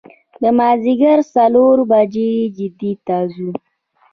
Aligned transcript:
د 0.41 0.43
مازدیګر 0.57 1.19
څلور 1.35 1.75
بجې 1.89 2.31
جدې 2.57 2.91
ته 3.05 3.17
ځو. 3.33 3.49